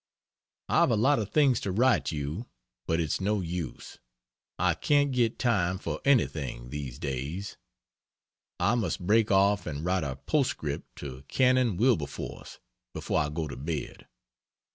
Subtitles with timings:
[0.67, 2.47] I've a lot of things to write you,
[2.87, 3.99] but it's no use
[4.57, 7.55] I can't get time for anything these days.
[8.59, 12.57] I must break off and write a postscript to Canon Wilberforce
[12.95, 14.07] before I go to bed.